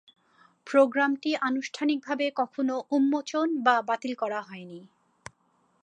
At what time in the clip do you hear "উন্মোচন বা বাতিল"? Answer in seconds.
2.91-4.13